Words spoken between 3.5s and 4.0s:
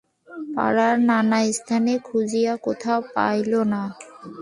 না।